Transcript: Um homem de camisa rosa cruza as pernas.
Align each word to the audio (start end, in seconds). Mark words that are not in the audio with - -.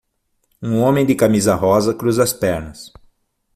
Um 0.63 0.79
homem 0.81 1.05
de 1.05 1.13
camisa 1.13 1.53
rosa 1.55 1.93
cruza 1.93 2.23
as 2.23 2.33
pernas. 2.33 2.91